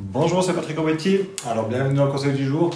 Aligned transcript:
Bonjour, 0.00 0.44
c'est 0.44 0.54
Patrick 0.54 0.78
Orbetti. 0.78 1.18
Alors, 1.44 1.68
bienvenue 1.68 1.96
dans 1.96 2.04
le 2.04 2.12
conseil 2.12 2.32
du 2.32 2.46
jour. 2.46 2.70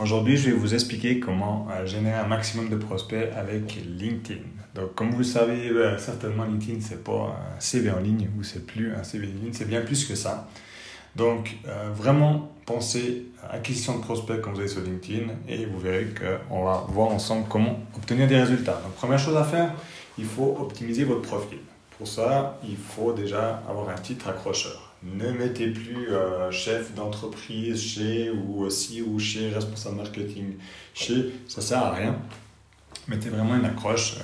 Aujourd'hui, 0.00 0.36
je 0.36 0.50
vais 0.50 0.56
vous 0.56 0.74
expliquer 0.74 1.18
comment 1.18 1.66
euh, 1.72 1.84
générer 1.86 2.14
un 2.14 2.28
maximum 2.28 2.68
de 2.68 2.76
prospects 2.76 3.32
avec 3.36 3.80
LinkedIn. 3.84 4.42
Donc, 4.72 4.94
comme 4.94 5.10
vous 5.10 5.18
le 5.18 5.24
savez 5.24 5.70
euh, 5.70 5.98
certainement, 5.98 6.44
LinkedIn, 6.44 6.78
c'est 6.80 7.02
pas 7.02 7.36
un 7.56 7.58
CV 7.60 7.90
en 7.90 7.98
ligne 7.98 8.30
ou 8.38 8.44
c'est 8.44 8.64
plus 8.64 8.94
un 8.94 9.02
CV 9.02 9.26
en 9.26 9.42
ligne, 9.42 9.52
c'est 9.52 9.66
bien 9.66 9.80
plus 9.80 10.04
que 10.04 10.14
ça. 10.14 10.46
Donc, 11.16 11.56
euh, 11.66 11.90
vraiment, 11.92 12.52
pensez 12.64 13.26
à 13.42 13.54
acquisition 13.54 13.98
de 13.98 14.04
prospects 14.04 14.40
quand 14.40 14.52
vous 14.52 14.60
allez 14.60 14.68
sur 14.68 14.82
LinkedIn 14.82 15.32
et 15.48 15.66
vous 15.66 15.80
verrez 15.80 16.14
qu'on 16.48 16.64
va 16.64 16.86
voir 16.90 17.08
ensemble 17.08 17.46
comment 17.48 17.80
obtenir 17.96 18.28
des 18.28 18.40
résultats. 18.40 18.80
Donc, 18.84 18.92
première 18.92 19.18
chose 19.18 19.36
à 19.36 19.42
faire, 19.42 19.72
il 20.16 20.26
faut 20.26 20.56
optimiser 20.60 21.02
votre 21.02 21.22
profil. 21.22 21.58
Pour 21.98 22.06
ça, 22.06 22.60
il 22.62 22.76
faut 22.76 23.12
déjà 23.12 23.64
avoir 23.68 23.88
un 23.88 24.00
titre 24.00 24.28
accrocheur. 24.28 24.91
Ne 25.04 25.32
mettez 25.32 25.68
plus 25.68 26.10
euh, 26.10 26.50
chef 26.50 26.94
d'entreprise 26.94 27.80
chez 27.80 28.30
ou 28.30 28.62
aussi 28.62 29.02
ou 29.02 29.18
chez 29.18 29.50
responsable 29.50 29.96
marketing 29.96 30.54
chez, 30.94 31.32
ça 31.48 31.60
sert 31.60 31.82
à 31.82 31.92
rien. 31.92 32.16
Mettez 33.08 33.30
vraiment 33.30 33.56
une 33.56 33.64
accroche. 33.64 34.16
Euh, 34.18 34.22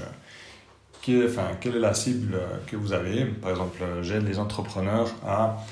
quelle 1.60 1.77
est 1.77 1.80
la 1.80 1.95
cible 1.95 2.38
que 2.66 2.77
vous 2.77 2.92
avez 2.92 3.24
Par 3.24 3.50
exemple, 3.50 3.83
j'aide 4.02 4.27
les 4.27 4.38
entrepreneurs 4.38 5.09
à, 5.27 5.64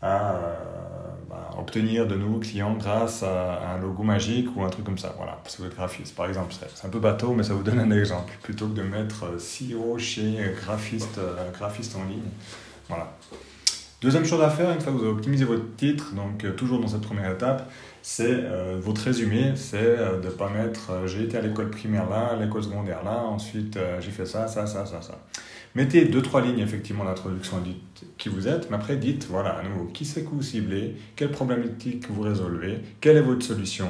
bah, 0.00 1.50
obtenir 1.58 2.06
de 2.06 2.14
nouveaux 2.14 2.38
clients 2.38 2.74
grâce 2.74 3.22
à 3.22 3.74
un 3.74 3.78
logo 3.78 4.02
magique 4.02 4.48
ou 4.56 4.62
un 4.62 4.70
truc 4.70 4.84
comme 4.84 4.98
ça. 4.98 5.14
Voilà, 5.16 5.40
si 5.46 5.58
vous 5.58 5.66
êtes 5.66 5.74
graphiste, 5.74 6.14
par 6.14 6.26
exemple. 6.26 6.54
C'est 6.74 6.86
un 6.86 6.90
peu 6.90 7.00
bateau, 7.00 7.32
mais 7.34 7.42
ça 7.42 7.54
vous 7.54 7.62
donne 7.62 7.80
un 7.80 7.90
exemple. 7.90 8.32
Plutôt 8.42 8.68
que 8.68 8.74
de 8.74 8.82
mettre 8.82 9.24
euh, 9.24 9.38
CEO 9.38 9.98
chez 9.98 10.54
graphiste, 10.62 11.18
euh, 11.18 11.50
graphiste 11.52 11.96
en 11.96 12.04
ligne. 12.04 12.30
Voilà. 12.88 13.12
Deuxième 14.02 14.24
chose 14.24 14.42
à 14.42 14.50
faire, 14.50 14.70
une 14.72 14.80
fois 14.80 14.92
que 14.92 14.98
vous 14.98 15.04
avez 15.04 15.12
optimisé 15.12 15.44
votre 15.44 15.76
titre, 15.76 16.12
donc 16.14 16.44
euh, 16.44 16.52
toujours 16.52 16.80
dans 16.80 16.88
cette 16.88 17.02
première 17.02 17.30
étape, 17.30 17.70
c'est 18.02 18.44
votre 18.80 19.02
résumé, 19.02 19.52
c'est 19.54 19.96
de 19.96 20.26
ne 20.26 20.30
pas 20.30 20.50
mettre 20.50 21.06
j'ai 21.06 21.22
été 21.22 21.38
à 21.38 21.40
l'école 21.40 21.70
primaire 21.70 22.10
là, 22.10 22.34
l'école 22.34 22.64
secondaire 22.64 23.04
là, 23.04 23.22
ensuite 23.22 23.78
j'ai 24.00 24.10
fait 24.10 24.26
ça, 24.26 24.48
ça, 24.48 24.66
ça, 24.66 24.84
ça, 24.86 25.00
ça. 25.00 25.20
Mettez 25.76 26.06
deux, 26.06 26.20
trois 26.20 26.40
lignes 26.40 26.58
effectivement 26.58 27.04
d'introduction, 27.04 27.58
dites 27.60 28.04
qui 28.18 28.28
vous 28.28 28.48
êtes, 28.48 28.68
mais 28.70 28.76
après 28.76 28.96
dites, 28.96 29.28
voilà, 29.30 29.50
à 29.50 29.62
nouveau, 29.62 29.84
qui 29.84 30.04
c'est 30.04 30.24
que 30.24 30.30
vous 30.30 30.42
ciblez, 30.42 30.96
quelle 31.14 31.30
problématique 31.30 32.10
vous 32.10 32.22
résolvez, 32.22 32.80
quelle 33.00 33.18
est 33.18 33.22
votre 33.22 33.46
solution, 33.46 33.86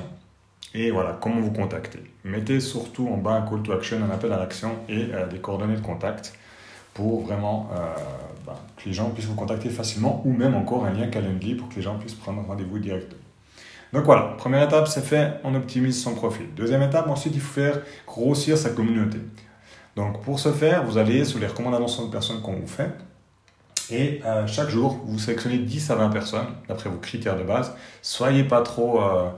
et 0.75 0.91
voilà, 0.91 1.19
comment 1.21 1.41
vous 1.41 1.53
contactez. 1.53 2.01
Mettez 2.25 2.61
surtout 2.61 3.09
en 3.09 3.17
bas 3.17 3.33
un 3.33 3.43
call 3.43 3.63
to 3.63 3.73
action, 3.73 3.99
un 4.05 4.11
appel 4.11 4.33
à 4.33 4.39
l'action 4.39 4.77
et 4.89 5.09
euh, 5.13 5.27
des 5.27 5.39
coordonnées 5.39 5.77
de 5.77 5.81
contact 5.81 6.35
pour 6.95 7.23
vraiment 7.23 7.71
euh, 7.73 7.95
bah, 8.47 8.59
que 8.77 8.89
les 8.89 8.93
gens 8.93 9.11
puissent 9.11 9.27
vous 9.27 9.35
contacter 9.35 9.71
facilement 9.71 10.23
ou 10.25 10.33
même 10.33 10.55
encore 10.55 10.85
un 10.85 10.93
lien 10.93 11.09
Calendly 11.09 11.55
pour 11.55 11.69
que 11.69 11.77
les 11.77 11.83
gens 11.83 11.99
puissent 11.99 12.15
prendre 12.15 12.43
rendez-vous 12.47 12.79
directement. 12.79 13.21
Donc 13.93 14.05
voilà, 14.05 14.35
première 14.39 14.63
étape, 14.63 14.89
c'est 14.89 15.05
fait, 15.05 15.35
on 15.45 15.55
optimise 15.55 16.03
son 16.03 16.15
profil. 16.15 16.47
Deuxième 16.57 16.83
étape, 16.83 17.09
ensuite, 17.09 17.35
il 17.35 17.41
faut 17.43 17.61
faire 17.61 17.83
grossir 18.07 18.57
sa 18.57 18.71
communauté. 18.71 19.19
Donc 19.97 20.23
pour 20.23 20.41
ce 20.41 20.51
faire, 20.51 20.85
vous 20.85 20.97
allez 20.97 21.25
sur 21.27 21.39
les 21.39 21.47
recommandations 21.47 22.07
de 22.07 22.11
personnes 22.11 22.41
qu'on 22.41 22.55
vous 22.55 22.67
fait. 22.67 22.91
Et 23.91 24.23
euh, 24.25 24.47
chaque 24.47 24.71
jour, 24.71 24.99
vous 25.05 25.19
sélectionnez 25.19 25.59
10 25.59 25.91
à 25.91 25.97
20 25.97 26.09
personnes, 26.09 26.47
d'après 26.69 26.89
vos 26.89 26.97
critères 26.97 27.37
de 27.37 27.43
base. 27.43 27.75
Soyez 28.01 28.45
pas 28.45 28.63
trop 28.63 29.03
euh, 29.03 29.29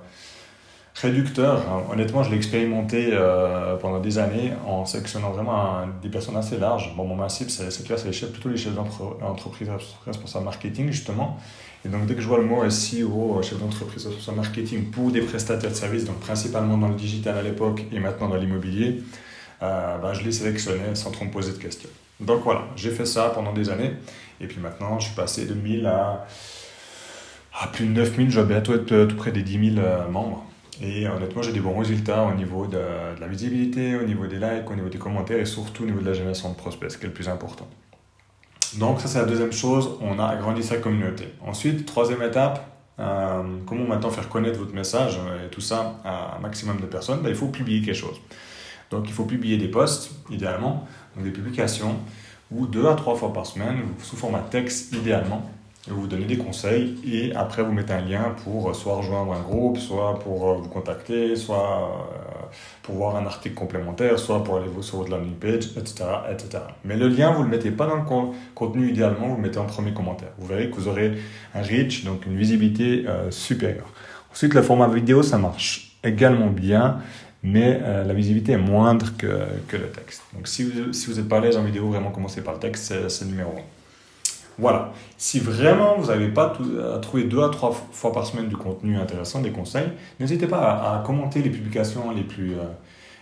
réducteur. 0.94 1.62
Honnêtement, 1.90 2.22
je 2.22 2.30
l'ai 2.30 2.36
expérimenté 2.36 3.10
euh, 3.12 3.76
pendant 3.76 4.00
des 4.00 4.18
années 4.18 4.52
en 4.66 4.86
sélectionnant 4.86 5.30
vraiment 5.30 5.86
des 6.02 6.08
personnes 6.08 6.36
assez 6.36 6.56
larges. 6.56 6.94
Bon, 6.96 7.04
mon 7.04 7.28
cible, 7.28 7.50
c'est 7.50 7.84
clair, 7.84 7.98
c'est 7.98 8.12
chefs, 8.12 8.30
plutôt 8.30 8.48
les 8.48 8.56
chefs 8.56 8.74
d'entreprise 8.74 9.68
responsables 10.06 10.44
marketing, 10.44 10.90
justement. 10.90 11.38
Et 11.84 11.88
donc, 11.88 12.06
dès 12.06 12.14
que 12.14 12.20
je 12.22 12.28
vois 12.28 12.38
le 12.38 12.44
mot 12.44 12.68
SEO, 12.70 13.42
chef 13.42 13.58
d'entreprise 13.58 14.06
responsable 14.06 14.38
marketing, 14.38 14.90
pour 14.90 15.10
des 15.10 15.20
prestataires 15.20 15.70
de 15.70 15.74
services, 15.74 16.04
donc 16.04 16.18
principalement 16.20 16.78
dans 16.78 16.88
le 16.88 16.94
digital 16.94 17.36
à 17.36 17.42
l'époque 17.42 17.82
et 17.92 18.00
maintenant 18.00 18.28
dans 18.28 18.36
l'immobilier, 18.36 19.02
euh, 19.62 19.98
ben, 19.98 20.14
je 20.14 20.22
l'ai 20.22 20.32
sélectionné 20.32 20.94
sans 20.94 21.10
trop 21.10 21.24
me 21.26 21.30
poser 21.30 21.52
de 21.52 21.58
questions. 21.58 21.90
Donc 22.20 22.42
voilà, 22.44 22.62
j'ai 22.76 22.90
fait 22.90 23.04
ça 23.04 23.30
pendant 23.34 23.52
des 23.52 23.68
années. 23.68 23.92
Et 24.40 24.46
puis 24.46 24.60
maintenant, 24.60 24.98
je 24.98 25.06
suis 25.06 25.14
passé 25.14 25.44
de 25.44 25.54
1000 25.54 25.86
à, 25.86 26.26
à 27.60 27.66
plus 27.66 27.86
de 27.86 27.90
9000. 27.90 28.30
Je 28.30 28.40
vais 28.40 28.46
bientôt 28.46 28.74
être 28.74 28.92
euh, 28.92 29.06
tout 29.06 29.16
près 29.16 29.32
des 29.32 29.42
10 29.42 29.74
000 29.74 29.84
euh, 29.84 30.08
membres. 30.08 30.44
Et 30.82 31.06
honnêtement, 31.06 31.42
j'ai 31.42 31.52
des 31.52 31.60
bons 31.60 31.78
résultats 31.78 32.24
au 32.24 32.34
niveau 32.34 32.66
de, 32.66 32.80
la 33.20 33.26
visibilité, 33.28 33.96
au 33.96 34.02
niveau 34.02 34.26
des 34.26 34.36
likes, 34.36 34.70
au 34.70 34.74
niveau 34.74 34.88
des 34.88 34.98
commentaires 34.98 35.38
et 35.38 35.44
surtout 35.44 35.84
au 35.84 35.86
niveau 35.86 36.00
de 36.00 36.06
la 36.06 36.14
génération 36.14 36.50
de 36.50 36.56
prospects, 36.56 36.90
ce 36.90 36.98
qui 36.98 37.04
est 37.04 37.08
le 37.08 37.14
plus 37.14 37.28
important. 37.28 37.68
Donc 38.78 39.00
ça, 39.00 39.06
c'est 39.06 39.18
la 39.18 39.24
deuxième 39.24 39.52
chose. 39.52 39.90
On 40.00 40.18
a 40.18 40.26
agrandi 40.26 40.62
sa 40.62 40.78
communauté. 40.78 41.28
Ensuite, 41.46 41.86
troisième 41.86 42.22
étape, 42.22 42.68
comment 42.96 43.84
maintenant 43.86 44.10
faire 44.10 44.28
connaître 44.28 44.58
votre 44.58 44.74
message 44.74 45.18
et 45.44 45.48
tout 45.48 45.60
ça 45.60 46.00
à 46.04 46.36
un 46.36 46.40
maximum 46.40 46.80
de 46.80 46.86
personnes? 46.86 47.20
Ben, 47.22 47.28
Il 47.28 47.36
faut 47.36 47.48
publier 47.48 47.82
quelque 47.82 47.94
chose. 47.94 48.20
Donc 48.90 49.04
il 49.06 49.12
faut 49.12 49.24
publier 49.24 49.56
des 49.56 49.68
posts, 49.68 50.10
idéalement, 50.30 50.86
donc 51.14 51.24
des 51.24 51.30
publications, 51.30 51.96
ou 52.50 52.66
deux 52.66 52.86
à 52.86 52.94
trois 52.94 53.16
fois 53.16 53.32
par 53.32 53.46
semaine, 53.46 53.82
sous 54.02 54.16
format 54.16 54.40
texte, 54.40 54.92
idéalement. 54.92 55.50
Et 55.86 55.90
vous 55.90 56.06
donnez 56.06 56.24
des 56.24 56.38
conseils 56.38 56.96
et 57.06 57.34
après 57.34 57.62
vous 57.62 57.72
mettez 57.72 57.92
un 57.92 58.00
lien 58.00 58.34
pour 58.42 58.70
euh, 58.70 58.72
soit 58.72 58.96
rejoindre 58.96 59.34
un 59.34 59.40
groupe, 59.40 59.78
soit 59.78 60.18
pour 60.20 60.48
euh, 60.48 60.54
vous 60.54 60.68
contacter, 60.68 61.36
soit 61.36 61.56
euh, 61.58 62.46
pour 62.82 62.94
voir 62.94 63.16
un 63.16 63.26
article 63.26 63.54
complémentaire, 63.54 64.18
soit 64.18 64.42
pour 64.42 64.56
aller 64.56 64.68
sur 64.80 64.98
votre 64.98 65.10
landing 65.10 65.34
page, 65.34 65.76
etc., 65.76 66.04
etc. 66.30 66.64
Mais 66.84 66.96
le 66.96 67.08
lien, 67.08 67.32
vous 67.32 67.40
ne 67.40 67.44
le 67.44 67.50
mettez 67.50 67.70
pas 67.70 67.86
dans 67.86 67.96
le 67.96 68.32
contenu 68.54 68.88
idéalement, 68.88 69.28
vous 69.28 69.36
le 69.36 69.42
mettez 69.42 69.58
en 69.58 69.66
premier 69.66 69.92
commentaire. 69.92 70.30
Vous 70.38 70.46
verrez 70.46 70.70
que 70.70 70.76
vous 70.76 70.88
aurez 70.88 71.18
un 71.54 71.62
reach, 71.62 72.04
donc 72.04 72.24
une 72.24 72.36
visibilité 72.36 73.04
supérieure. 73.30 73.92
Ensuite, 74.32 74.54
le 74.54 74.62
format 74.62 74.88
vidéo, 74.88 75.22
ça 75.22 75.38
marche 75.38 75.98
également 76.02 76.48
bien 76.48 76.98
mais 77.44 77.78
euh, 77.82 78.04
la 78.04 78.14
visibilité 78.14 78.52
est 78.52 78.58
moindre 78.58 79.14
que, 79.18 79.26
que, 79.68 79.76
le 79.76 79.88
texte. 79.88 80.22
Donc 80.32 80.48
si 80.48 80.64
vous, 80.64 80.94
si 80.94 81.12
vous 81.12 81.22
pas 81.24 81.36
à 81.36 81.40
l'aise 81.40 81.58
en 81.58 81.62
vidéo, 81.62 81.88
vraiment 81.88 82.10
commencez 82.10 82.40
par 82.40 82.54
le 82.54 82.60
texte, 82.60 83.08
c'est 83.08 83.24
le 83.26 83.30
numéro 83.30 83.50
1. 83.50 83.83
Voilà. 84.58 84.92
Si 85.16 85.40
vraiment 85.40 85.96
vous 85.98 86.08
n'avez 86.08 86.28
pas 86.28 86.56
à 86.94 86.98
trouver 86.98 87.24
deux 87.24 87.42
à 87.42 87.48
trois 87.48 87.72
fois 87.72 88.12
par 88.12 88.26
semaine 88.26 88.48
du 88.48 88.56
contenu 88.56 88.96
intéressant, 88.96 89.40
des 89.40 89.50
conseils, 89.50 89.88
n'hésitez 90.20 90.46
pas 90.46 90.60
à, 90.60 91.02
commenter 91.04 91.42
les 91.42 91.50
publications 91.50 92.10
les 92.12 92.22
plus, 92.22 92.52
euh, 92.52 92.64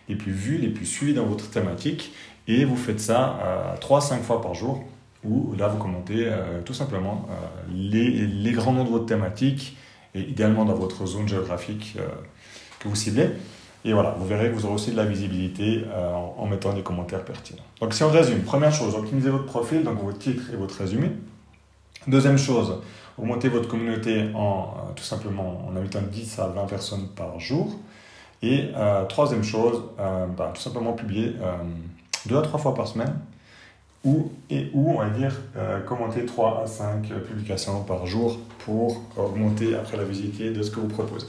les 0.08 0.16
plus 0.16 0.32
vues, 0.32 0.58
les 0.58 0.68
plus 0.68 0.86
suivies 0.86 1.14
dans 1.14 1.24
votre 1.24 1.48
thématique, 1.48 2.12
et 2.48 2.64
vous 2.64 2.76
faites 2.76 3.00
ça 3.00 3.38
euh, 3.42 3.76
trois 3.80 3.98
à 3.98 4.02
cinq 4.02 4.22
fois 4.22 4.40
par 4.42 4.54
jour, 4.54 4.84
où 5.24 5.54
là 5.56 5.68
vous 5.68 5.78
commentez 5.78 6.28
tout 6.64 6.74
simplement 6.74 7.28
les, 7.72 8.10
les, 8.10 8.50
grands 8.50 8.72
noms 8.72 8.82
de 8.82 8.88
votre 8.88 9.06
thématique, 9.06 9.76
et 10.16 10.20
idéalement 10.20 10.64
dans 10.64 10.74
votre 10.74 11.06
zone 11.06 11.28
géographique 11.28 11.96
que 12.80 12.88
vous 12.88 12.96
ciblez. 12.96 13.30
Et 13.84 13.92
voilà, 13.92 14.14
vous 14.16 14.26
verrez 14.26 14.48
que 14.48 14.54
vous 14.54 14.64
aurez 14.64 14.74
aussi 14.74 14.92
de 14.92 14.96
la 14.96 15.04
visibilité 15.04 15.84
euh, 15.88 16.14
en, 16.14 16.46
mettant 16.46 16.72
des 16.72 16.82
commentaires 16.82 17.24
pertinents. 17.24 17.64
Donc 17.80 17.94
si 17.94 18.04
on 18.04 18.10
résume, 18.10 18.42
première 18.42 18.72
chose, 18.72 18.94
optimisez 18.94 19.30
votre 19.30 19.46
profil, 19.46 19.82
donc 19.82 20.00
votre 20.02 20.18
titre 20.18 20.44
et 20.52 20.56
votre 20.56 20.78
résumé. 20.78 21.10
Deuxième 22.06 22.38
chose, 22.38 22.80
augmentez 23.18 23.48
votre 23.48 23.68
communauté 23.68 24.26
en 24.34 24.74
euh, 24.76 24.92
tout 24.94 25.02
simplement 25.02 25.66
en 25.68 25.76
invitant 25.76 26.00
10 26.00 26.38
à 26.38 26.46
20 26.48 26.66
personnes 26.66 27.08
par 27.16 27.40
jour. 27.40 27.76
Et 28.40 28.70
euh, 28.76 29.04
troisième 29.06 29.44
chose, 29.44 29.82
bah, 29.98 30.52
tout 30.54 30.60
simplement 30.60 30.92
publier 30.94 31.36
deux 32.26 32.36
à 32.36 32.42
trois 32.42 32.58
fois 32.58 32.74
par 32.74 32.88
semaine 32.88 33.14
ou, 34.04 34.32
et 34.50 34.68
ou, 34.74 34.90
on 34.90 34.98
va 34.98 35.10
dire, 35.10 35.32
commenter 35.86 36.26
3 36.26 36.62
à 36.64 36.66
5 36.66 37.02
publications 37.24 37.84
par 37.84 38.04
jour 38.04 38.40
pour 38.64 39.00
augmenter 39.16 39.76
après 39.76 39.96
la 39.96 40.02
visibilité 40.02 40.50
de 40.50 40.60
ce 40.60 40.72
que 40.72 40.80
vous 40.80 40.88
proposez. 40.88 41.28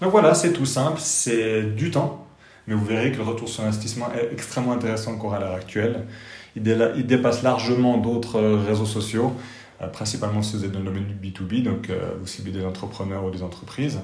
Donc 0.00 0.12
voilà, 0.12 0.34
c'est 0.34 0.52
tout 0.52 0.66
simple, 0.66 0.98
c'est 0.98 1.62
du 1.62 1.90
temps, 1.90 2.26
mais 2.66 2.74
vous 2.74 2.84
verrez 2.84 3.12
que 3.12 3.18
le 3.18 3.22
retour 3.22 3.48
sur 3.48 3.64
investissement 3.64 4.06
est 4.14 4.32
extrêmement 4.32 4.72
intéressant 4.72 5.12
encore 5.12 5.34
à 5.34 5.40
l'heure 5.40 5.54
actuelle. 5.54 6.06
Il, 6.56 6.62
dépasse 6.62 7.42
largement 7.42 7.98
d'autres 7.98 8.40
euh, 8.40 8.58
réseaux 8.66 8.86
sociaux, 8.86 9.32
euh, 9.80 9.86
principalement 9.88 10.42
si 10.42 10.56
vous 10.56 10.64
êtes 10.64 10.72
dans 10.72 10.80
le 10.80 10.86
domaine 10.86 11.04
du 11.04 11.14
B2B, 11.14 11.62
donc 11.62 11.90
euh, 11.90 12.12
vous 12.18 12.26
ciblez 12.26 12.50
des 12.50 12.64
entrepreneurs 12.64 13.24
ou 13.24 13.30
des 13.30 13.42
entreprises. 13.42 14.00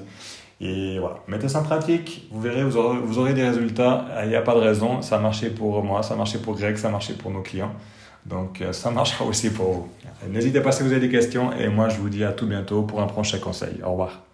Et 0.61 0.97
voilà, 0.99 1.17
mettez 1.27 1.49
ça 1.49 1.59
en 1.59 1.63
pratique, 1.63 2.27
vous 2.31 2.41
verrez, 2.41 2.63
vous 2.63 2.77
aurez, 3.19 3.33
des 3.33 3.43
résultats. 3.43 4.05
Il 4.23 4.29
n'y 4.29 4.35
a 4.35 4.41
pas 4.41 4.55
de 4.55 4.59
raison, 4.59 5.01
ça 5.01 5.17
a 5.17 5.19
marché 5.19 5.49
pour 5.49 5.83
moi, 5.83 6.01
ça 6.01 6.13
a 6.13 6.17
marché 6.17 6.39
pour 6.39 6.55
Greg, 6.55 6.77
ça 6.77 6.87
a 6.87 6.91
marché 6.91 7.13
pour 7.13 7.29
nos 7.29 7.41
clients. 7.41 7.73
Donc 8.25 8.63
ça 8.71 8.89
marchera 8.89 9.23
aussi 9.25 9.51
pour 9.51 9.71
vous. 9.71 9.89
N'hésitez 10.27 10.59
pas 10.61 10.71
si 10.71 10.81
vous 10.81 10.91
avez 10.91 10.99
des 10.99 11.09
questions 11.09 11.53
et 11.53 11.69
moi 11.69 11.89
je 11.89 11.97
vous 11.97 12.09
dis 12.09 12.23
à 12.23 12.31
tout 12.31 12.47
bientôt 12.47 12.81
pour 12.81 13.01
un 13.01 13.07
prochain 13.07 13.37
conseil. 13.37 13.81
Au 13.85 13.91
revoir. 13.91 14.26